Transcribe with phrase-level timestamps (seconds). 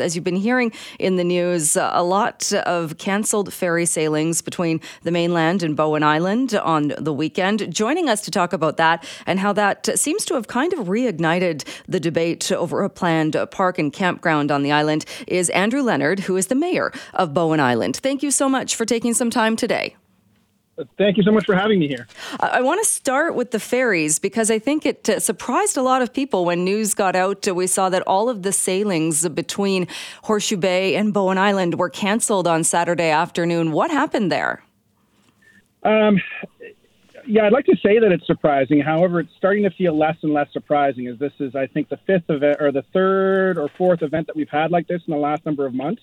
[0.00, 0.70] As you've been hearing
[1.00, 6.54] in the news, a lot of cancelled ferry sailings between the mainland and Bowen Island
[6.54, 7.74] on the weekend.
[7.74, 11.66] Joining us to talk about that and how that seems to have kind of reignited
[11.88, 16.36] the debate over a planned park and campground on the island is Andrew Leonard, who
[16.36, 17.96] is the mayor of Bowen Island.
[17.96, 19.96] Thank you so much for taking some time today.
[20.96, 22.06] Thank you so much for having me here.
[22.40, 26.02] I want to start with the ferries because I think it uh, surprised a lot
[26.02, 27.46] of people when news got out.
[27.46, 29.88] We saw that all of the sailings between
[30.22, 33.72] Horseshoe Bay and Bowen Island were canceled on Saturday afternoon.
[33.72, 34.62] What happened there?
[35.82, 36.20] Um,
[37.26, 38.80] yeah, I'd like to say that it's surprising.
[38.80, 41.98] However, it's starting to feel less and less surprising as this is, I think, the
[42.06, 45.18] fifth event or the third or fourth event that we've had like this in the
[45.18, 46.02] last number of months.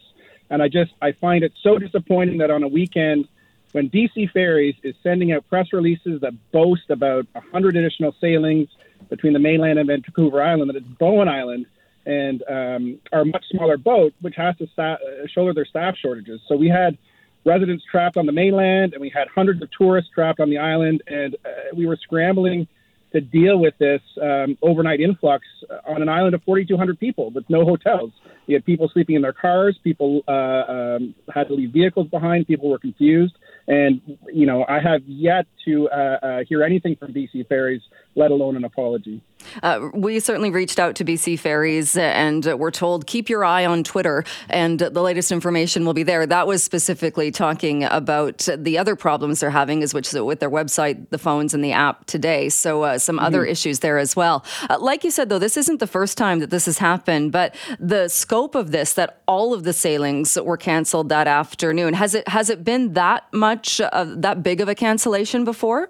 [0.49, 3.27] And I just I find it so disappointing that on a weekend
[3.75, 8.69] when BC Ferries is sending out press releases that boast about 100 additional sailings
[9.09, 11.65] between the mainland and Vancouver Island, that it's Bowen Island
[12.05, 16.39] and um, our much smaller boat, which has to sta- uh, shoulder their staff shortages.
[16.47, 16.97] So we had
[17.43, 21.03] residents trapped on the mainland, and we had hundreds of tourists trapped on the island,
[21.07, 22.69] and uh, we were scrambling
[23.15, 25.45] to deal with this um, overnight influx
[25.87, 28.11] on an island of 4,200 people with no hotels.
[28.45, 29.79] You had people sleeping in their cars.
[29.83, 32.45] People uh, um, had to leave vehicles behind.
[32.45, 33.33] People were confused.
[33.67, 37.81] And, you know, I have yet to uh, uh, hear anything from BC Ferries,
[38.15, 39.21] let alone an apology.
[39.63, 43.83] Uh, we certainly reached out to BC Ferries and we're told keep your eye on
[43.83, 46.25] Twitter and the latest information will be there.
[46.25, 51.09] That was specifically talking about the other problems they're having, is which with their website,
[51.09, 52.49] the phones, and the app today.
[52.49, 53.25] So uh, some mm-hmm.
[53.25, 54.45] other issues there as well.
[54.69, 57.55] Uh, like you said, though, this isn't the first time that this has happened, but
[57.79, 62.27] the scope of this, that all of the sailings were canceled that afternoon, has it
[62.27, 65.89] has it been that much that big of a cancellation before?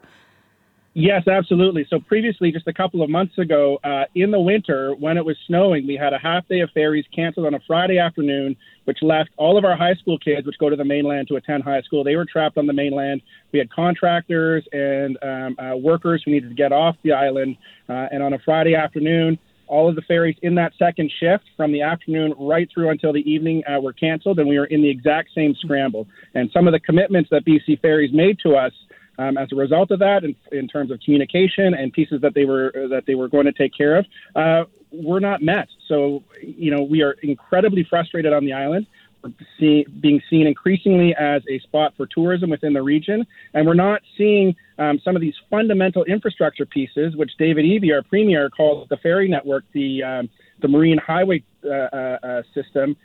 [0.98, 1.86] Yes, absolutely.
[1.90, 5.36] So previously, just a couple of months ago, uh, in the winter when it was
[5.46, 9.32] snowing, we had a half day of ferries canceled on a Friday afternoon, which left
[9.36, 12.06] all of our high school kids, which go to the mainland to attend high school,
[12.06, 13.22] they were trapped on the mainland.
[13.52, 17.58] We had contractors and um, uh, workers who needed to get off the island,
[17.90, 21.74] uh, and on a Friday afternoon, all of the ferries in that second shift from
[21.74, 24.90] the afternoon right through until the evening uh, were canceled, and we were in the
[24.90, 26.08] exact same scramble.
[26.36, 28.72] And some of the commitments that BC Ferries made to us
[29.18, 32.46] um, as a result of that, in, in, terms of communication and pieces that they
[32.46, 34.06] were that they were going to take care of,
[34.36, 35.68] uh, were not met.
[35.88, 38.88] So, you know, we are incredibly frustrated on the island.
[39.24, 43.74] We're see, being seen increasingly as a spot for tourism within the region, and we're
[43.74, 48.88] not seeing um, some of these fundamental infrastructure pieces, which David Eby, our premier, calls
[48.90, 50.30] the ferry network, the um,
[50.62, 52.96] the marine highway uh, uh, uh system,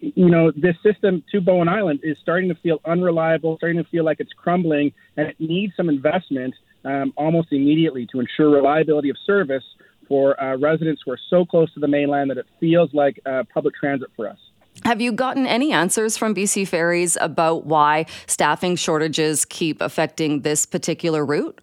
[0.00, 4.04] you know, this system to Bowen Island is starting to feel unreliable, starting to feel
[4.04, 9.16] like it's crumbling, and it needs some investment um, almost immediately to ensure reliability of
[9.24, 9.64] service
[10.08, 13.44] for uh, residents who are so close to the mainland that it feels like uh,
[13.54, 14.38] public transit for us.
[14.84, 20.66] Have you gotten any answers from BC Ferries about why staffing shortages keep affecting this
[20.66, 21.60] particular route?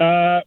[0.00, 0.40] Uh,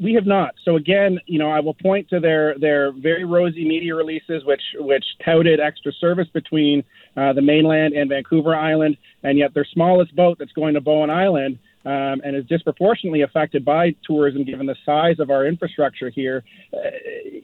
[0.00, 0.54] we have not.
[0.64, 4.62] So again, you know, I will point to their their very rosy media releases, which
[4.78, 6.84] which touted extra service between
[7.16, 11.10] uh, the mainland and Vancouver Island, and yet their smallest boat that's going to Bowen
[11.10, 16.44] Island um, and is disproportionately affected by tourism given the size of our infrastructure here.
[16.72, 16.90] Uh,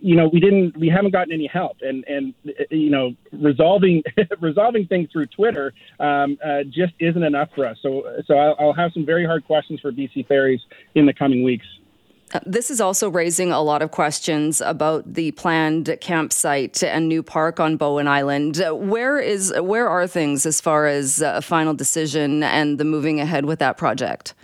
[0.02, 2.34] you know, we didn't, we haven't gotten any help, and and
[2.70, 4.02] you know, resolving
[4.40, 7.78] resolving things through Twitter um, uh, just isn't enough for us.
[7.82, 10.60] So so I'll, I'll have some very hard questions for BC Ferries
[10.94, 11.66] in the coming weeks.
[12.44, 17.60] This is also raising a lot of questions about the planned campsite and new park
[17.60, 18.62] on Bowen Island.
[18.72, 23.44] Where is where are things as far as a final decision and the moving ahead
[23.44, 24.34] with that project?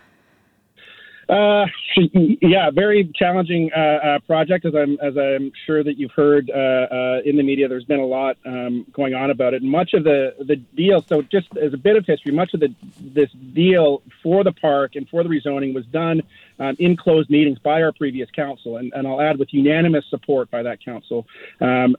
[1.28, 1.64] Uh,
[2.12, 6.58] yeah, very challenging uh, uh, project, as I'm as I'm sure that you've heard uh,
[6.58, 7.68] uh, in the media.
[7.68, 9.62] There's been a lot um, going on about it.
[9.62, 11.02] Much of the the deal.
[11.02, 14.96] So, just as a bit of history, much of the this deal for the park
[14.96, 16.22] and for the rezoning was done
[16.60, 20.50] um, in closed meetings by our previous council, and, and I'll add with unanimous support
[20.50, 21.26] by that council,
[21.60, 21.96] um,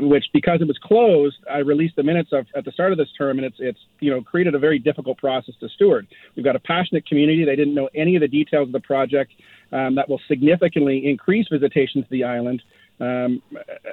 [0.00, 3.08] which because it was closed, I released the minutes of at the start of this
[3.16, 6.06] term, and it's it's you know created a very difficult process to steward.
[6.36, 9.32] We've got a passionate community; they didn't know any of the details of the project
[9.70, 12.62] um, that will significantly increase visitation to the island.
[13.00, 13.42] Um,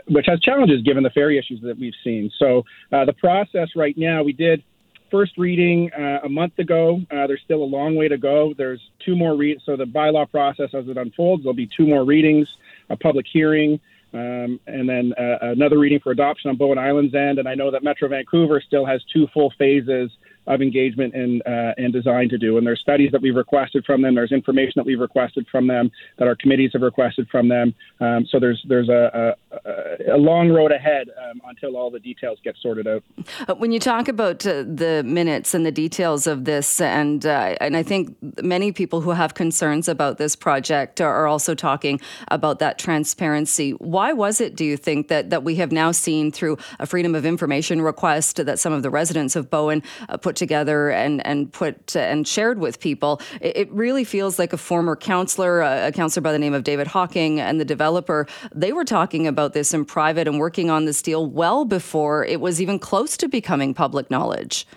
[0.09, 2.29] which has challenges given the ferry issues that we've seen.
[2.37, 4.61] So uh, the process right now, we did
[5.09, 7.01] first reading uh, a month ago.
[7.11, 8.53] Uh, there's still a long way to go.
[8.57, 9.61] There's two more read.
[9.65, 12.47] So the bylaw process, as it unfolds, there'll be two more readings,
[12.89, 13.79] a public hearing,
[14.13, 17.39] um, and then uh, another reading for adoption on Bowen Island's end.
[17.39, 20.11] And I know that Metro Vancouver still has two full phases
[20.47, 22.57] of engagement and uh, and design to do.
[22.57, 24.15] And there's studies that we've requested from them.
[24.15, 27.75] There's information that we've requested from them that our committees have requested from them.
[27.99, 32.55] Um, so there's there's a, a long road ahead um, until all the details get
[32.61, 33.03] sorted out.
[33.47, 37.55] Uh, when you talk about uh, the minutes and the details of this, and uh,
[37.59, 41.99] and I think many people who have concerns about this project are also talking
[42.29, 43.71] about that transparency.
[43.71, 47.15] Why was it, do you think, that that we have now seen through a freedom
[47.15, 51.51] of information request that some of the residents of Bowen uh, put together and and
[51.51, 53.19] put uh, and shared with people?
[53.41, 56.87] It, it, really feels like a former councillor, a councillor by the name of David
[56.87, 58.27] Hocking, and the developer.
[58.53, 62.41] They were talking about this in private and working on this deal well before it
[62.41, 64.67] was even close to becoming public knowledge.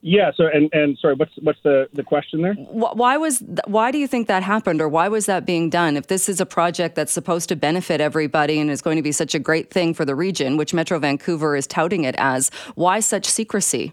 [0.00, 0.30] Yeah.
[0.36, 2.54] So, and, and sorry, what's what's the, the question there?
[2.54, 5.96] Why was why do you think that happened, or why was that being done?
[5.96, 9.12] If this is a project that's supposed to benefit everybody and is going to be
[9.12, 13.00] such a great thing for the region, which Metro Vancouver is touting it as, why
[13.00, 13.92] such secrecy?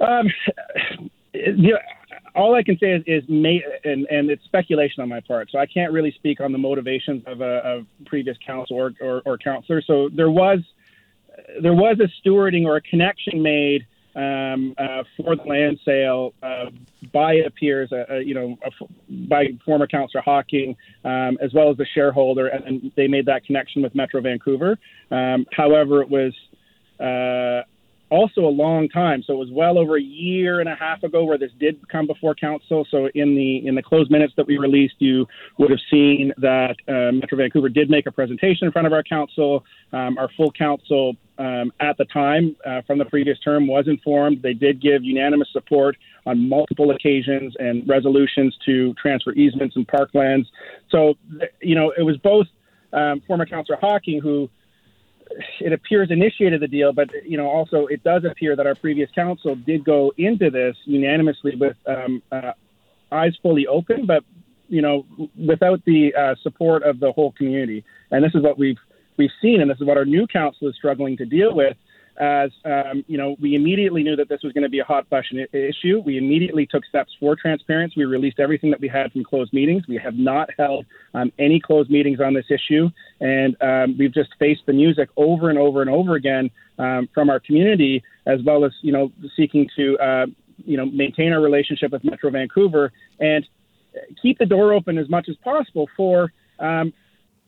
[0.00, 0.28] Um,
[1.32, 1.78] you know,
[2.36, 5.50] all I can say is, is may, and, and it's speculation on my part.
[5.50, 9.22] So I can't really speak on the motivations of a, a previous council or, or,
[9.24, 9.82] or counselor.
[9.82, 10.60] So there was
[11.60, 16.70] there was a stewarding or a connection made um, uh, for the land sale uh,
[17.12, 18.56] by it appears, uh, uh you know,
[19.28, 20.74] by former councillor Hocking
[21.04, 24.78] um, as well as the shareholder, and, and, they made that connection with Metro Vancouver.
[25.10, 26.32] Um, however, it was
[26.98, 27.68] uh,
[28.10, 29.22] also a long time.
[29.26, 32.06] So it was well over a year and a half ago where this did come
[32.06, 32.86] before council.
[32.90, 35.26] So in the in the closed minutes that we released, you
[35.58, 39.02] would have seen that uh, Metro Vancouver did make a presentation in front of our
[39.02, 39.64] council.
[39.92, 44.42] Um, our full council um, at the time uh, from the previous term was informed.
[44.42, 50.46] They did give unanimous support on multiple occasions and resolutions to transfer easements and parklands.
[50.90, 51.14] So
[51.60, 52.46] you know it was both
[52.92, 54.48] um, former councillor Hocking who
[55.60, 59.10] it appears initiated the deal, but you know also it does appear that our previous
[59.12, 62.52] council did go into this unanimously with um, uh,
[63.12, 64.24] eyes fully open, but
[64.68, 65.06] you know
[65.36, 67.84] without the uh, support of the whole community.
[68.10, 68.78] And this is what we've
[69.16, 71.76] we've seen, and this is what our new council is struggling to deal with
[72.18, 75.08] as um, you know, we immediately knew that this was going to be a hot
[75.08, 76.00] button issue.
[76.04, 77.94] We immediately took steps for transparency.
[77.98, 79.86] We released everything that we had from closed meetings.
[79.88, 82.90] We have not held um, any closed meetings on this issue,
[83.20, 87.30] and um, we've just faced the music over and over and over again um, from
[87.30, 90.26] our community, as well as you know, seeking to uh,
[90.64, 93.46] you know maintain our relationship with Metro Vancouver and
[94.20, 96.92] keep the door open as much as possible for um,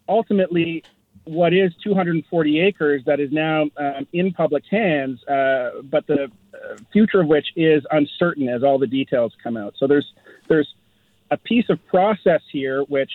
[0.08, 0.82] ultimately
[1.28, 6.76] what is 240 acres that is now um, in public hands, uh, but the uh,
[6.92, 9.74] future of which is uncertain as all the details come out.
[9.78, 10.12] So there's
[10.48, 10.74] there's
[11.30, 13.10] a piece of process here which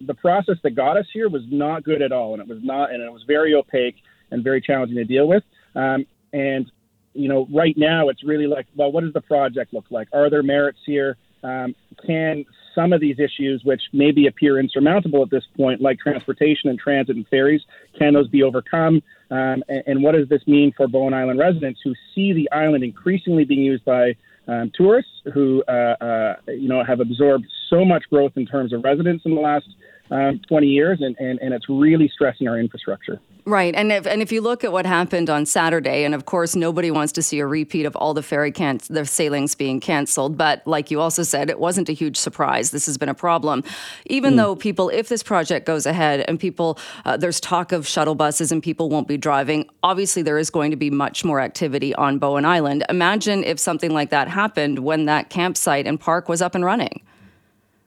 [0.00, 2.92] the process that got us here was not good at all, and it was not,
[2.92, 3.96] and it was very opaque
[4.30, 5.42] and very challenging to deal with.
[5.74, 6.70] Um, and
[7.14, 10.08] you know, right now it's really like, well, what does the project look like?
[10.12, 11.16] Are there merits here?
[11.42, 11.74] Um,
[12.06, 12.44] can
[12.78, 17.16] some of these issues, which maybe appear insurmountable at this point, like transportation and transit
[17.16, 17.62] and ferries,
[17.98, 19.02] can those be overcome?
[19.32, 22.84] Um, and, and, what does this mean for Bowen Island residents who see the island
[22.84, 24.14] increasingly being used by
[24.46, 28.84] um, tourists who, uh, uh, you know, have absorbed so much growth in terms of
[28.84, 29.66] residents in the last
[30.10, 33.20] um, 20 years, and, and, and it's really stressing our infrastructure.
[33.44, 36.54] Right, and if and if you look at what happened on Saturday, and of course
[36.54, 40.36] nobody wants to see a repeat of all the ferry can- the sailings being canceled,
[40.36, 42.72] but like you also said, it wasn't a huge surprise.
[42.72, 43.64] This has been a problem,
[44.04, 44.36] even mm.
[44.36, 48.52] though people, if this project goes ahead and people, uh, there's talk of shuttle buses
[48.52, 49.66] and people won't be driving.
[49.82, 52.84] Obviously, there is going to be much more activity on Bowen Island.
[52.90, 57.00] Imagine if something like that happened when that campsite and park was up and running.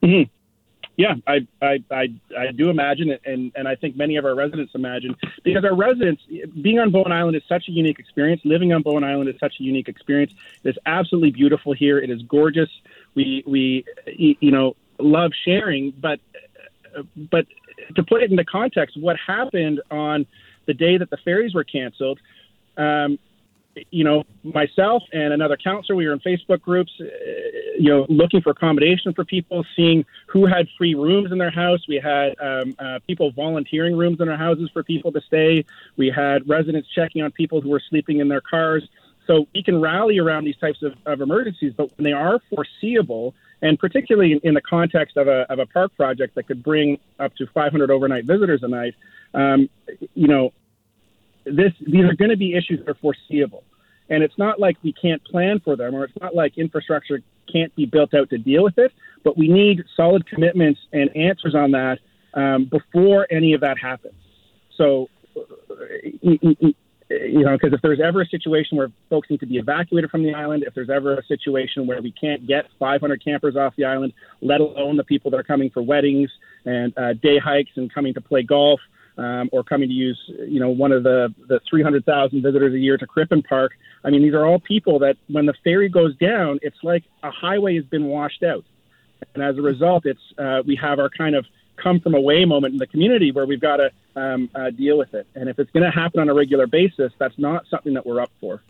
[0.02, 0.32] Mm-hmm.
[1.02, 4.36] Yeah, I, I, I, I do imagine it, and, and I think many of our
[4.36, 6.22] residents imagine because our residents
[6.62, 8.42] being on Bowen Island is such a unique experience.
[8.46, 10.32] Living on Bowen Island is such a unique experience.
[10.64, 11.98] It is absolutely beautiful here.
[11.98, 12.70] It is gorgeous.
[13.16, 16.20] We we you know love sharing, but
[17.16, 17.48] but
[17.96, 20.28] to put it into context, what happened on
[20.68, 22.20] the day that the ferries were canceled?
[22.78, 23.18] Um,
[23.92, 27.06] you know, myself and another counselor, we were in Facebook groups, uh,
[27.78, 31.80] you know, looking for accommodation for people, seeing who had free rooms in their house.
[31.88, 35.66] We had um, uh, people volunteering rooms in their houses for people to stay.
[35.98, 38.88] We had residents checking on people who were sleeping in their cars.
[39.28, 43.34] So we can rally around these types of, of emergencies, but when they are foreseeable,
[43.62, 47.00] and particularly in, in the context of a, of a park project that could bring
[47.20, 48.96] up to 500 overnight visitors a night,
[49.34, 49.70] um,
[50.16, 50.52] you know,
[51.46, 53.64] this these are going to be issues that are foreseeable.
[54.10, 57.22] And it's not like we can't plan for them, or it's not like infrastructure
[57.52, 58.92] can't be built out to deal with it.
[59.24, 62.00] But we need solid commitments and answers on that
[62.34, 64.16] um, before any of that happens.
[64.76, 65.10] So,
[66.12, 70.24] you know, because if there's ever a situation where folks need to be evacuated from
[70.24, 73.86] the island, if there's ever a situation where we can't get 500 campers off the
[73.86, 76.30] island, let alone the people that are coming for weddings
[76.66, 78.80] and uh, day hikes and coming to play golf,
[79.18, 82.98] um, or coming to use, you know, one of the the 300,000 visitors a year
[82.98, 83.74] to Crippen Park.
[84.04, 87.32] I mean, these are all people that when the ferry goes down, it's like a
[87.32, 88.66] highway has been washed out,
[89.34, 91.46] and as a result, it's uh, we have our kind of
[91.78, 95.14] come from away moment in the community where we've got to um, uh, deal with
[95.14, 95.26] it.
[95.36, 98.22] And if it's going to happen on a regular basis, that's not something that we're
[98.22, 98.62] up for.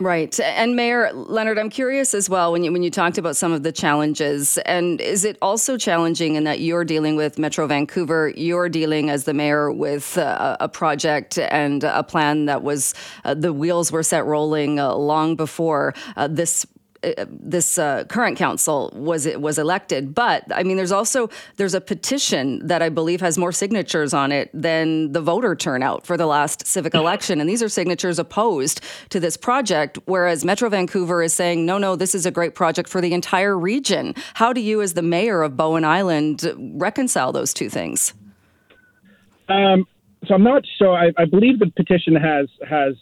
[0.00, 0.40] Right.
[0.40, 3.62] And Mayor Leonard, I'm curious as well when you when you talked about some of
[3.62, 8.70] the challenges and is it also challenging in that you're dealing with Metro Vancouver, you're
[8.70, 12.94] dealing as the mayor with uh, a project and a plan that was
[13.26, 16.64] uh, the wheels were set rolling uh, long before uh, this
[17.02, 20.14] uh, this uh, current council was it was elected.
[20.14, 24.32] But I mean, there's also there's a petition that I believe has more signatures on
[24.32, 28.80] it than the voter turnout for the last civic election, and these are signatures opposed
[29.10, 29.98] to this project.
[30.04, 33.58] Whereas Metro Vancouver is saying, no, no, this is a great project for the entire
[33.58, 34.14] region.
[34.34, 38.14] How do you, as the mayor of Bowen Island, reconcile those two things?
[39.48, 39.86] Um,
[40.26, 40.94] so I'm not sure.
[40.94, 42.94] I, I believe the petition has has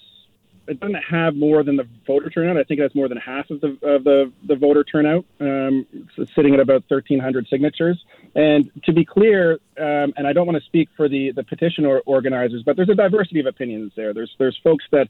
[0.68, 2.56] it doesn't have more than the voter turnout.
[2.56, 5.86] I think it has more than half of the of the, the voter turnout, um,
[6.34, 8.04] sitting at about 1,300 signatures.
[8.34, 11.86] And to be clear, um, and I don't want to speak for the the petition
[11.86, 14.12] or organizers, but there's a diversity of opinions there.
[14.12, 15.08] There's there's folks that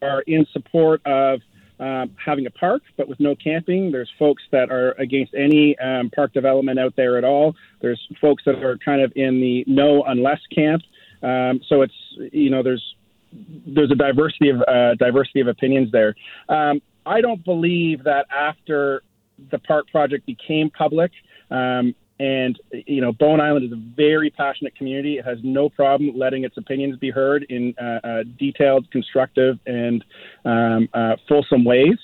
[0.00, 1.40] are in support of
[1.80, 3.90] um, having a park, but with no camping.
[3.90, 7.56] There's folks that are against any um, park development out there at all.
[7.80, 10.82] There's folks that are kind of in the no unless camp.
[11.22, 11.94] Um, so it's
[12.32, 12.94] you know there's
[13.32, 16.14] there's a diversity of uh, diversity of opinions there.
[16.48, 19.02] Um, I don't believe that after
[19.50, 21.12] the park project became public,
[21.50, 25.18] um, and you know, Bowen Island is a very passionate community.
[25.18, 30.04] It has no problem letting its opinions be heard in uh, uh, detailed, constructive, and
[30.44, 31.96] um, uh, fulsome ways.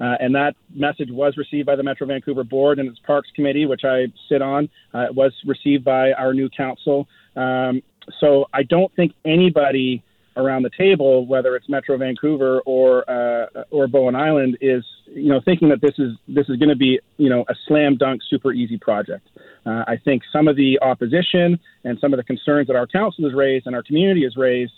[0.00, 3.66] Uh, and that message was received by the Metro Vancouver Board and its Parks Committee,
[3.66, 4.68] which I sit on.
[4.92, 7.08] Uh, it was received by our new council.
[7.36, 7.82] Um,
[8.20, 10.02] so I don't think anybody
[10.36, 15.40] around the table, whether it's Metro Vancouver or uh, or Bowen Island, is you know
[15.44, 18.52] thinking that this is this is going to be you know a slam dunk, super
[18.52, 19.28] easy project.
[19.66, 23.24] Uh, I think some of the opposition and some of the concerns that our council
[23.24, 24.72] has raised and our community has raised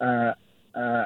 [0.00, 0.32] uh,
[0.74, 1.04] uh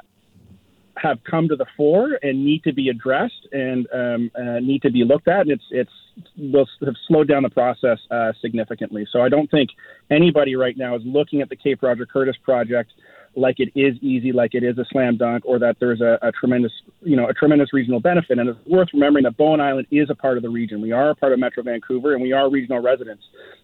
[0.96, 4.90] have come to the fore and need to be addressed and um, uh, need to
[4.90, 5.40] be looked at.
[5.42, 5.90] And it's it's
[6.36, 9.06] will have slowed down the process uh, significantly.
[9.10, 9.70] So I don't think
[10.10, 12.92] anybody right now is looking at the Cape Roger Curtis project
[13.34, 16.32] like it is easy, like it is a slam dunk, or that there's a, a
[16.32, 16.72] tremendous,
[17.02, 18.38] you know, a tremendous regional benefit.
[18.38, 20.80] And it's worth remembering that Bowen Island is a part of the region.
[20.80, 23.22] We are a part of Metro Vancouver, and we are regional residents.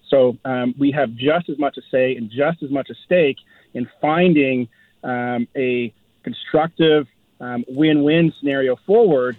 [0.09, 3.37] So um, we have just as much a say and just as much a stake
[3.75, 4.69] in finding
[5.05, 7.07] um, a constructive
[7.41, 9.37] um, win-win scenario forward,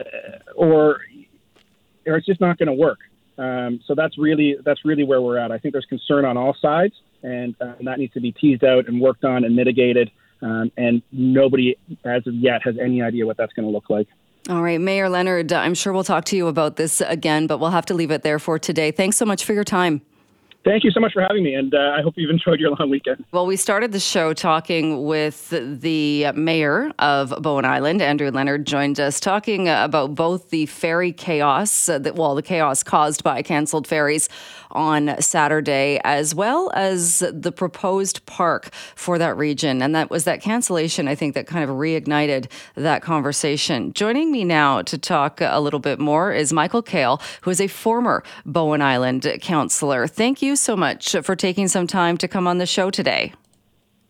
[0.00, 0.04] uh,
[0.54, 1.00] or
[2.06, 2.98] or it's just not going to work.
[3.38, 5.50] Um, so that's really that's really where we're at.
[5.50, 8.88] I think there's concern on all sides, and, uh, that needs to be teased out
[8.88, 10.10] and worked on and mitigated.
[10.40, 14.08] Um, and nobody, as of yet, has any idea what that's going to look like.
[14.48, 17.70] All right, Mayor Leonard, I'm sure we'll talk to you about this again, but we'll
[17.70, 18.90] have to leave it there for today.
[18.90, 20.02] Thanks so much for your time.
[20.64, 22.88] Thank you so much for having me, and uh, I hope you've enjoyed your long
[22.88, 23.24] weekend.
[23.32, 29.00] Well, we started the show talking with the mayor of Bowen Island, Andrew Leonard, joined
[29.00, 33.88] us talking about both the ferry chaos, uh, that, well, the chaos caused by canceled
[33.88, 34.28] ferries
[34.70, 39.82] on Saturday, as well as the proposed park for that region.
[39.82, 43.92] And that was that cancellation, I think, that kind of reignited that conversation.
[43.94, 47.66] Joining me now to talk a little bit more is Michael Kaille, who is a
[47.66, 50.06] former Bowen Island councillor.
[50.06, 53.32] Thank you so much for taking some time to come on the show today.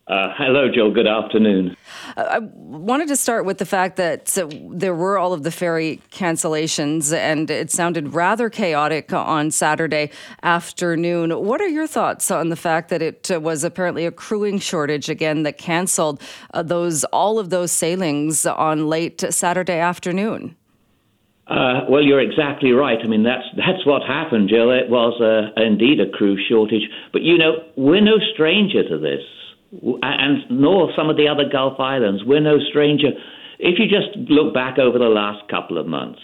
[0.05, 0.91] Uh, hello, Joe.
[0.91, 1.77] Good afternoon.
[2.17, 6.01] I wanted to start with the fact that uh, there were all of the ferry
[6.11, 10.11] cancellations, and it sounded rather chaotic on Saturday
[10.43, 11.31] afternoon.
[11.31, 15.07] What are your thoughts on the fact that it uh, was apparently a crewing shortage
[15.07, 16.21] again that canceled
[16.53, 20.57] uh, those all of those sailings on late Saturday afternoon?
[21.47, 22.99] Uh, well, you're exactly right.
[23.03, 24.71] I mean, that's that's what happened, Jill.
[24.71, 26.87] It was uh, indeed a crew shortage.
[27.11, 29.21] But you know, we're no stranger to this
[29.81, 32.23] and nor some of the other Gulf islands.
[32.25, 33.09] We're no stranger.
[33.59, 36.21] If you just look back over the last couple of months,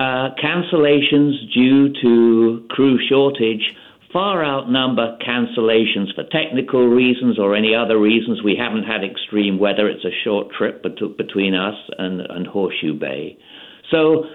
[0.00, 3.74] uh, cancellations due to crew shortage
[4.12, 8.42] far outnumber cancellations for technical reasons or any other reasons.
[8.42, 9.88] We haven't had extreme weather.
[9.88, 13.38] It's a short trip between us and, and Horseshoe Bay.
[13.90, 14.26] So,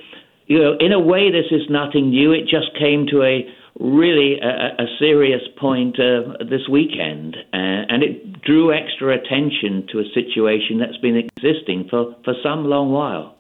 [0.48, 2.32] you know, in a way, this is nothing new.
[2.32, 3.46] It just came to a
[3.80, 10.00] really a, a serious point uh, this weekend, uh, and it drew extra attention to
[10.00, 13.37] a situation that's been existing for, for some long while.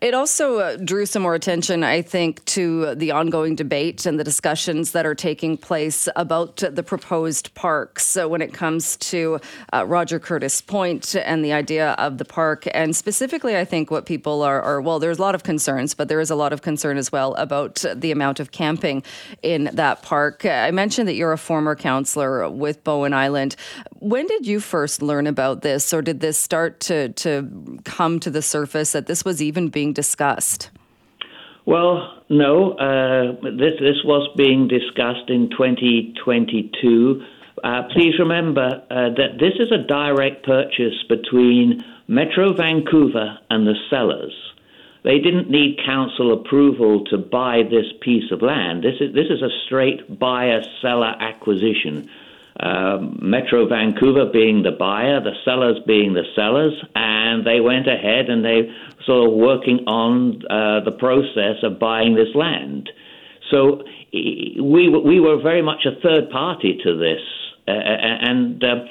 [0.00, 4.24] It also uh, drew some more attention, I think, to the ongoing debate and the
[4.24, 8.04] discussions that are taking place about the proposed parks.
[8.04, 9.40] So, when it comes to
[9.72, 14.04] uh, Roger Curtis Point and the idea of the park, and specifically, I think what
[14.04, 16.60] people are, are, well, there's a lot of concerns, but there is a lot of
[16.60, 19.02] concern as well about the amount of camping
[19.42, 20.44] in that park.
[20.44, 23.56] I mentioned that you're a former councillor with Bowen Island.
[24.00, 28.30] When did you first learn about this, or did this start to, to come to
[28.30, 30.70] the surface that this was even being discussed?
[31.64, 32.72] Well, no.
[32.72, 37.22] Uh, this this was being discussed in 2022.
[37.64, 43.74] Uh, please remember uh, that this is a direct purchase between Metro Vancouver and the
[43.90, 44.32] sellers.
[45.02, 48.82] They didn't need council approval to buy this piece of land.
[48.82, 52.08] This is this is a straight buyer-seller acquisition.
[52.58, 58.30] Um, Metro Vancouver being the buyer, the sellers being the sellers, and they went ahead
[58.30, 58.70] and they
[59.04, 62.88] sort of working on uh, the process of buying this land.
[63.50, 63.82] So
[64.12, 67.20] we we were very much a third party to this,
[67.68, 68.62] uh, and.
[68.62, 68.84] Uh,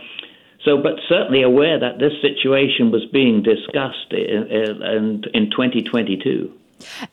[0.63, 6.51] so, but certainly aware that this situation was being discussed in, in, in 2022.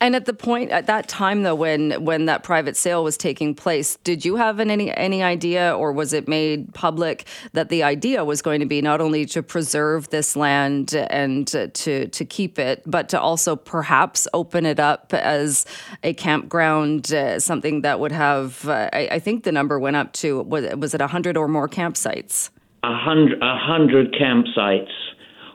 [0.00, 3.54] And at the point at that time, though, when when that private sale was taking
[3.54, 7.83] place, did you have an, any any idea, or was it made public that the
[7.83, 12.59] idea was going to be not only to preserve this land and to to keep
[12.59, 15.64] it, but to also perhaps open it up as
[16.02, 20.12] a campground, uh, something that would have, uh, I, I, think the number went up
[20.14, 22.50] to was was it hundred or more campsites?
[22.83, 24.90] A hundred, a hundred campsites.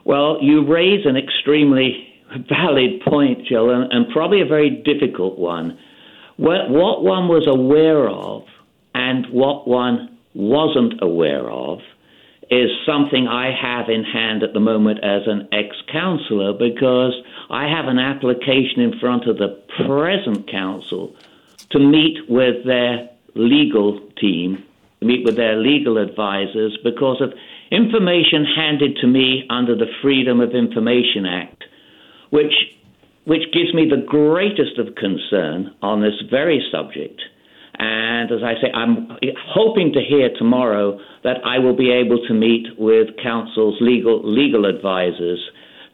[0.04, 2.07] Well, you raise an extremely
[2.48, 5.78] valid point, Jill, and, and probably a very difficult one.
[6.36, 8.44] What, what one was aware of
[8.94, 11.80] and what one wasn't aware of
[12.50, 17.12] is something I have in hand at the moment as an ex councillor because
[17.50, 21.14] I have an application in front of the present council
[21.70, 24.64] to meet with their legal team,
[25.02, 27.34] meet with their legal advisors because of
[27.70, 31.64] information handed to me under the Freedom of Information Act
[32.30, 32.52] which
[33.24, 37.20] which gives me the greatest of concern on this very subject.
[37.78, 42.34] And as I say, I'm hoping to hear tomorrow that I will be able to
[42.34, 45.38] meet with council's legal legal advisors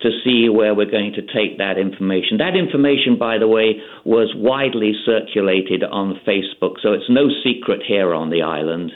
[0.01, 2.39] to see where we're going to take that information.
[2.39, 8.15] That information, by the way, was widely circulated on Facebook, so it's no secret here
[8.15, 8.93] on the island.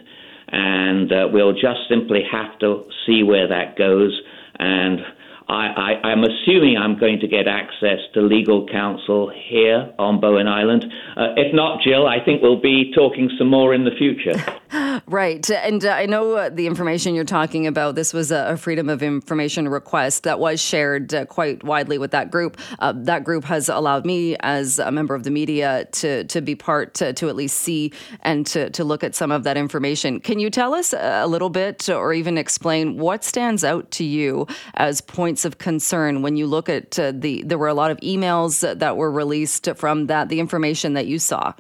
[0.49, 4.19] And uh, we'll just simply have to see where that goes.
[4.59, 5.01] And
[5.49, 10.47] I, I, am assuming I'm going to get access to legal counsel here on Bowen
[10.47, 10.85] Island.
[11.17, 14.35] Uh, if not, Jill, I think we'll be talking some more in the future.
[15.09, 15.49] right.
[15.51, 19.03] And uh, I know uh, the information you're talking about, this was a, Freedom of
[19.03, 22.59] Information request that was shared uh, quite widely with that group.
[22.81, 26.57] Uh, that group has allowed me, as a member of the media, to, to be
[26.57, 27.93] part, to, to at least see
[28.23, 30.19] and to, to look at some of that information.
[30.19, 34.47] Can you tell us a little bit or even explain what stands out to you
[34.75, 35.39] as points?
[35.39, 38.63] points of concern when you look at uh, the there were a lot of emails
[38.79, 41.53] that were released from that the information that you saw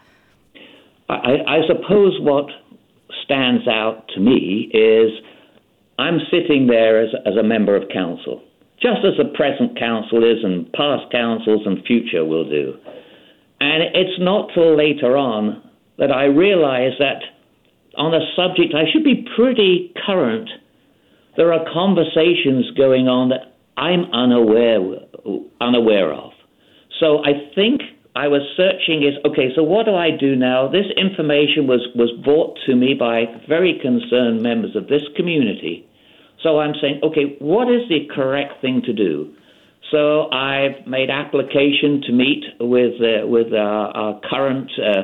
[1.08, 2.46] I, I suppose what
[3.28, 5.12] stands out to me is
[5.98, 8.42] I'm sitting there as, as a member of council,
[8.80, 12.74] just as the present council is and past councils and future will do.
[13.60, 15.62] And it's not till later on
[15.98, 17.20] that I realize that
[17.98, 20.48] on a subject I should be pretty current.
[21.36, 24.80] There are conversations going on that I'm unaware
[25.60, 26.32] unaware of.
[27.00, 27.82] So I think
[28.18, 29.54] I was searching is okay.
[29.54, 30.66] So what do I do now?
[30.66, 35.86] This information was was brought to me by very concerned members of this community.
[36.42, 39.34] So I'm saying, okay, what is the correct thing to do?
[39.92, 45.02] So I've made application to meet with uh, with our, our current uh,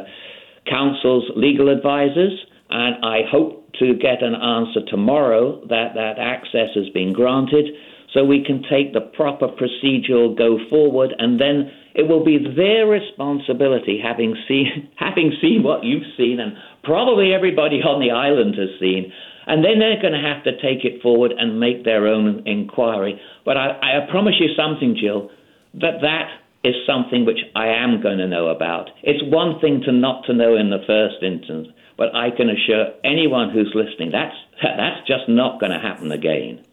[0.68, 2.34] council's legal advisors,
[2.70, 7.66] and I hope to get an answer tomorrow that that access has been granted
[8.12, 12.86] so we can take the proper procedural go forward and then it will be their
[12.86, 18.70] responsibility having seen having seen what you've seen and probably everybody on the island has
[18.80, 19.12] seen
[19.46, 23.20] and then they're going to have to take it forward and make their own inquiry
[23.44, 25.30] but I, I promise you something jill
[25.74, 26.30] that that
[26.64, 28.90] is something which I am going to know about.
[29.02, 32.94] It's one thing to not to know in the first instance, but I can assure
[33.04, 36.64] anyone who's listening that's that's just not going to happen again.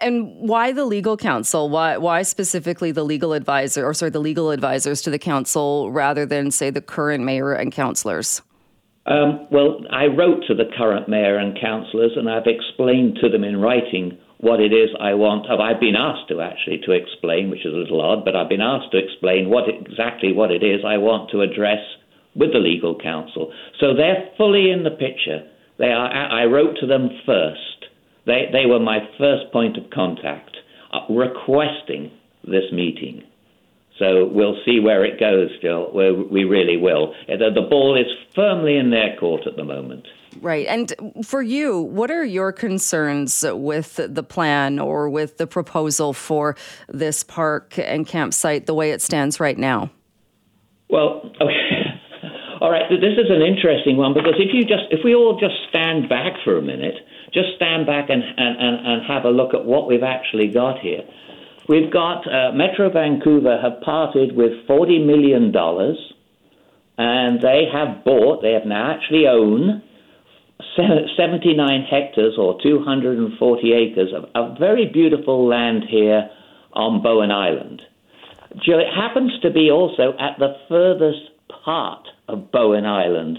[0.00, 1.68] And why the legal counsel?
[1.68, 6.26] Why why specifically the legal advisor, or sorry, the legal advisors to the council rather
[6.26, 8.42] than say the current mayor and councillors?
[9.06, 13.44] Um, well, I wrote to the current mayor and councillors, and I've explained to them
[13.44, 15.48] in writing what it is I want.
[15.50, 18.60] I've been asked to actually to explain, which is a little odd, but I've been
[18.60, 21.80] asked to explain what exactly what it is I want to address
[22.34, 23.52] with the legal counsel.
[23.80, 25.48] So they're fully in the picture.
[25.78, 26.08] They are.
[26.08, 27.73] I wrote to them first.
[28.26, 30.56] They they were my first point of contact,
[30.92, 32.10] uh, requesting
[32.44, 33.22] this meeting.
[33.98, 35.92] So we'll see where it goes, Jill.
[35.94, 37.14] We really will.
[37.28, 40.04] The ball is firmly in their court at the moment.
[40.40, 40.66] Right.
[40.66, 40.92] And
[41.24, 46.56] for you, what are your concerns with the plan or with the proposal for
[46.88, 49.90] this park and campsite the way it stands right now?
[50.90, 51.50] Well, okay.
[52.60, 55.54] All right, this is an interesting one because if you just if we all just
[55.68, 56.94] stand back for a minute,
[57.34, 60.78] just stand back and, and, and, and have a look at what we've actually got
[60.78, 61.02] here.
[61.68, 65.52] We've got uh, Metro Vancouver have parted with $40 million
[66.96, 69.82] and they have bought, they have now actually own
[70.76, 76.30] 79 hectares or 240 acres of, of very beautiful land here
[76.72, 77.82] on Bowen Island.
[78.50, 81.30] It happens to be also at the furthest
[81.64, 83.38] part of Bowen Island.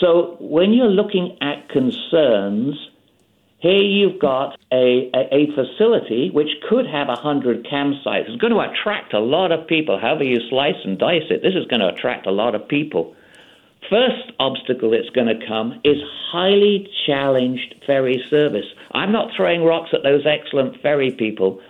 [0.00, 2.74] So when you're looking at concerns,
[3.62, 8.28] here you've got a, a, a facility which could have 100 campsites.
[8.28, 10.00] It's going to attract a lot of people.
[10.00, 13.14] However you slice and dice it, this is going to attract a lot of people.
[13.88, 15.98] First obstacle that's going to come is
[16.32, 18.66] highly challenged ferry service.
[18.92, 21.60] I'm not throwing rocks at those excellent ferry people.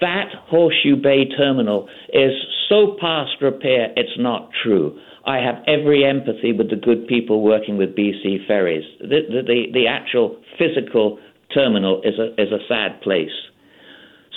[0.00, 2.32] That Horseshoe Bay terminal is
[2.68, 4.96] so past repair, it's not true.
[5.24, 8.84] I have every empathy with the good people working with BC Ferries.
[9.00, 11.18] The, the, the, the actual physical
[11.54, 13.30] terminal is a, is a sad place.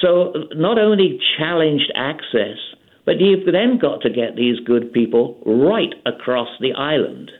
[0.01, 2.58] So, not only challenged access,
[3.06, 7.32] but you've then got to get these good people right across the island.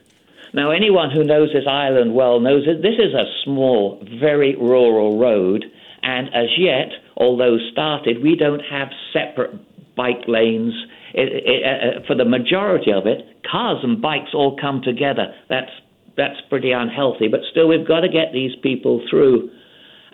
[0.54, 5.18] Now, anyone who knows this island well knows that this is a small, very rural
[5.18, 5.64] road,
[6.02, 9.54] and as yet, although started, we don't have separate
[9.96, 10.72] bike lanes.
[11.12, 15.34] It, it, uh, for the majority of it, cars and bikes all come together.
[15.48, 15.70] That's
[16.16, 19.50] that's pretty unhealthy, but still, we've got to get these people through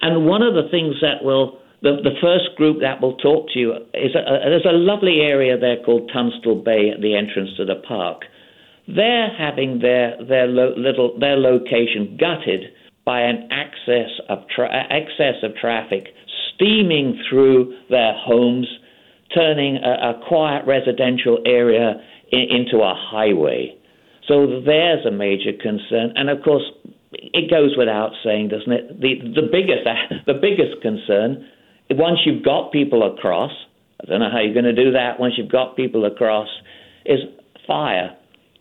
[0.02, 3.58] and one of the things that will, the, the first group that will talk to
[3.58, 7.50] you is a, a, there's a lovely area there called Tunstall Bay at the entrance
[7.56, 8.22] to the park.
[8.88, 12.72] They're having their their lo, little their location gutted
[13.04, 16.08] by an excess of tra- excess of traffic
[16.54, 18.66] steaming through their homes,
[19.34, 21.94] turning a, a quiet residential area
[22.32, 23.76] in, into a highway.
[24.26, 26.62] So there's a major concern, and of course
[27.12, 29.00] it goes without saying, doesn't it?
[29.00, 29.86] The the biggest
[30.26, 31.46] the biggest concern
[31.96, 33.52] once you've got people across,
[34.02, 35.20] I don't know how you're going to do that.
[35.20, 36.48] Once you've got people across,
[37.04, 37.20] is
[37.66, 38.16] fire.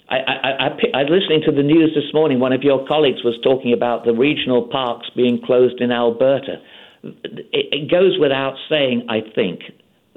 [0.10, 2.40] I, I, I, I listening to the news this morning.
[2.40, 6.62] One of your colleagues was talking about the regional parks being closed in Alberta.
[7.04, 9.62] It, it goes without saying, I think,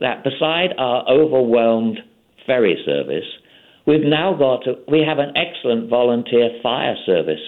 [0.01, 1.99] that beside our overwhelmed
[2.47, 3.25] ferry service,
[3.87, 7.41] we've now got to, we have an excellent volunteer fire service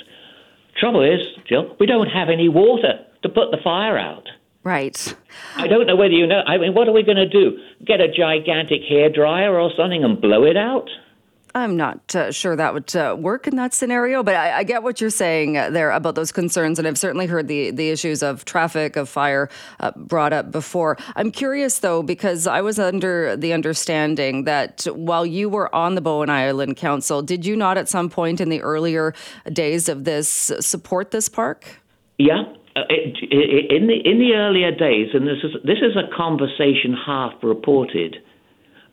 [0.78, 4.28] Trouble is, Jill, we don't have any water to put the fire out.
[4.62, 5.14] Right.
[5.54, 6.42] I don't know whether you know.
[6.44, 7.58] I mean, what are we going to do?
[7.84, 10.88] Get a gigantic hair dryer or something and blow it out?
[11.56, 14.82] I'm not uh, sure that would uh, work in that scenario, but I, I, get
[14.82, 18.44] what you're saying there about those concerns, and I've certainly heard the the issues of
[18.44, 19.48] traffic, of fire
[19.80, 20.98] uh, brought up before.
[21.16, 26.02] I'm curious though because I was under the understanding that while you were on the
[26.02, 29.14] Bowen Island Council, did you not at some point in the earlier
[29.50, 30.28] days of this
[30.60, 31.80] support this park?
[32.18, 32.42] Yeah,
[32.76, 37.32] uh, in the in the earlier days, and this is this is a conversation half
[37.42, 38.16] reported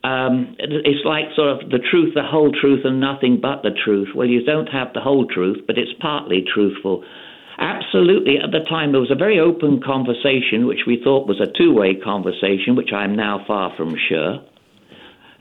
[0.03, 4.09] um, it's like sort of the truth, the whole truth, and nothing but the truth.
[4.13, 7.03] Well, you don't have the whole truth, but it's partly truthful.
[7.57, 11.47] Absolutely, at the time, there was a very open conversation, which we thought was a
[11.57, 14.43] two way conversation, which I'm now far from sure.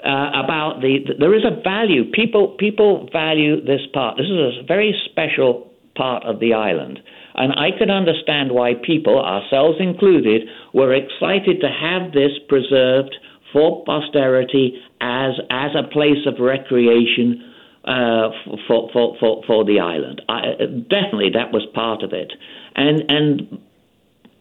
[0.05, 4.17] Uh, about the, there is a value people people value this part.
[4.17, 7.01] This is a very special part of the island,
[7.35, 10.43] and I can understand why people, ourselves included,
[10.75, 13.15] were excited to have this preserved
[13.53, 17.53] for posterity as as a place of recreation
[17.85, 18.31] uh,
[18.69, 20.23] for, for, for, for the island.
[20.29, 20.55] I,
[20.89, 22.33] definitely, that was part of it.
[22.77, 23.59] And and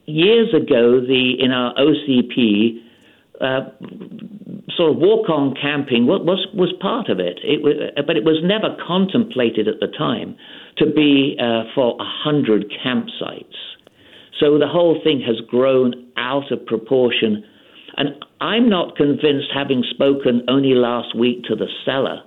[0.06, 2.88] years ago, the in our OCP.
[3.39, 3.71] Uh,
[4.78, 7.39] sort of walk-on camping was, was part of it.
[7.43, 7.74] It was,
[8.06, 10.38] but it was never contemplated at the time
[10.78, 13.58] to be uh, for a hundred campsites.
[14.39, 17.43] So the whole thing has grown out of proportion
[18.01, 22.23] and I'm not convinced, having spoken only last week to the seller,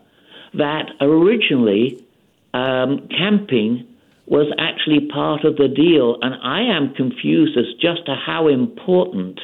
[0.54, 2.06] that originally
[2.52, 3.84] um, camping
[4.26, 9.40] was actually part of the deal, and I am confused as just to how important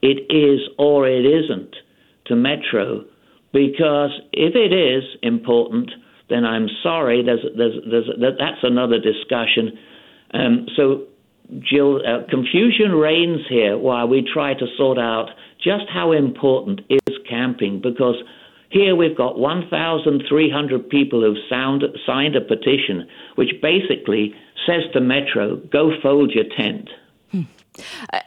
[0.00, 1.74] it is or it isn't
[2.26, 3.04] to Metro,
[3.52, 5.90] because if it is important,
[6.30, 7.24] then I'm sorry.
[7.24, 9.76] There's, there's, there's, that's another discussion.
[10.32, 11.08] Um, so,
[11.58, 15.30] Jill, uh, confusion reigns here while we try to sort out
[15.64, 18.16] just how important is camping, because
[18.70, 24.34] here we've got 1,300 people who've sound, signed a petition which basically
[24.66, 26.90] says to Metro, go fold your tent.
[27.30, 27.42] Hmm.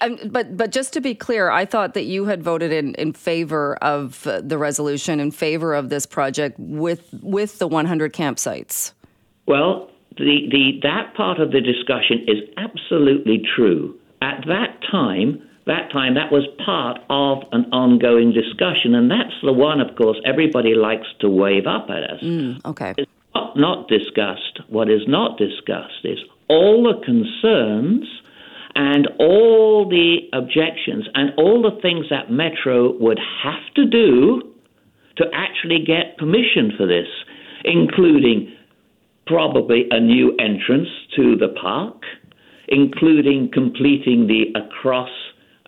[0.01, 3.13] Um, but but just to be clear, I thought that you had voted in, in
[3.13, 8.91] favor of uh, the resolution, in favor of this project with with the 100 campsites.
[9.45, 13.97] Well, the, the that part of the discussion is absolutely true.
[14.21, 19.53] At that time, that time that was part of an ongoing discussion, and that's the
[19.53, 22.21] one, of course, everybody likes to wave up at us.
[22.23, 22.93] Mm, okay.
[22.97, 24.61] It's not, not discussed.
[24.69, 28.07] What is not discussed is all the concerns
[28.75, 34.41] and all the objections and all the things that Metro would have to do
[35.17, 37.07] to actually get permission for this,
[37.65, 38.53] including
[39.25, 42.03] probably a new entrance to the park,
[42.67, 45.09] including completing the across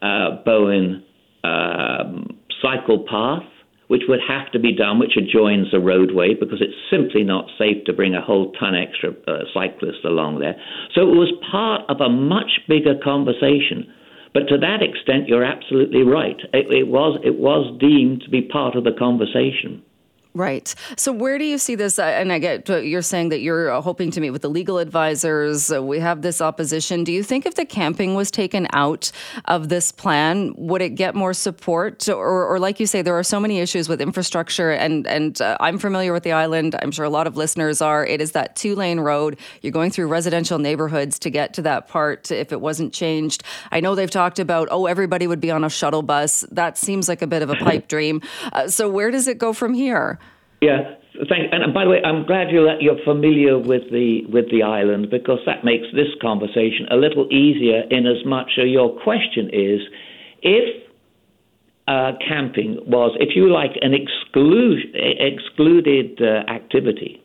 [0.01, 1.03] uh, Bowen
[1.43, 3.43] um, cycle path,
[3.87, 7.83] which would have to be done, which adjoins the roadway because it's simply not safe
[7.85, 10.55] to bring a whole ton extra uh, cyclists along there.
[10.93, 13.91] So it was part of a much bigger conversation.
[14.31, 16.37] But to that extent, you're absolutely right.
[16.53, 19.81] It, it was it was deemed to be part of the conversation.
[20.35, 20.75] Right.
[20.95, 21.97] So, where do you see this?
[21.97, 24.77] Uh, and I get you're saying that you're uh, hoping to meet with the legal
[24.77, 25.71] advisors.
[25.71, 27.03] Uh, we have this opposition.
[27.03, 29.11] Do you think if the camping was taken out
[29.45, 32.07] of this plan, would it get more support?
[32.07, 35.57] Or, or like you say, there are so many issues with infrastructure, and and uh,
[35.59, 36.75] I'm familiar with the island.
[36.79, 38.05] I'm sure a lot of listeners are.
[38.05, 39.39] It is that two lane road.
[39.63, 42.29] You're going through residential neighborhoods to get to that part.
[42.29, 45.69] If it wasn't changed, I know they've talked about oh everybody would be on a
[45.71, 46.45] shuttle bus.
[46.51, 48.21] That seems like a bit of a pipe dream.
[48.53, 50.18] Uh, so where does it go from here?
[50.61, 50.95] Yeah,
[51.29, 51.51] thank.
[51.51, 55.39] And by the way, I'm glad you're you're familiar with the with the island because
[55.45, 57.83] that makes this conversation a little easier.
[57.89, 59.81] In as much as your question is,
[60.41, 60.83] if
[61.87, 67.21] uh, camping was, if you like, an exclude, excluded uh, activity,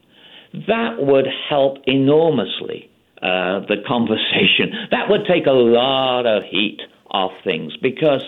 [0.66, 4.73] that would help enormously uh, the conversation.
[4.90, 8.23] That would take a lot of heat off things because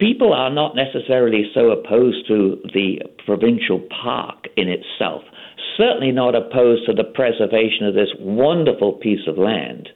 [0.00, 5.22] people are not necessarily so opposed to the provincial park in itself,
[5.76, 9.88] certainly not opposed to the preservation of this wonderful piece of land.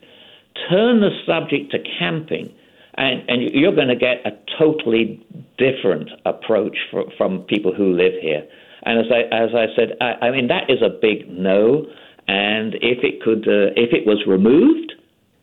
[0.69, 2.53] Turn the subject to camping,
[2.93, 5.25] and, and you're going to get a totally
[5.57, 8.47] different approach for, from people who live here.
[8.83, 11.87] And as I, as I said, I, I mean, that is a big no.
[12.27, 14.93] And if it could, uh, if it was removed,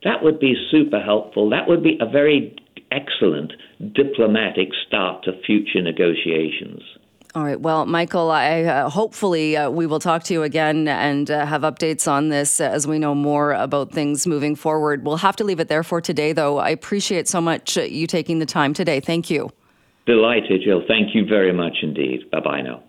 [0.04, 1.50] that would be super helpful.
[1.50, 2.56] That would be a very
[2.92, 3.52] excellent
[3.94, 6.82] diplomatic start to future negotiations.
[7.34, 7.58] All right.
[7.58, 11.62] Well, Michael, I uh, hopefully uh, we will talk to you again and uh, have
[11.62, 15.06] updates on this as we know more about things moving forward.
[15.06, 16.58] We'll have to leave it there for today, though.
[16.58, 19.00] I appreciate so much uh, you taking the time today.
[19.00, 19.50] Thank you.
[20.04, 20.82] Delighted, Jill.
[20.86, 22.30] Thank you very much indeed.
[22.30, 22.82] Bye bye now.